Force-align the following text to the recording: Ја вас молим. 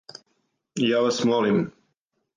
Ја 0.85 1.03
вас 1.09 1.21
молим. 1.33 1.63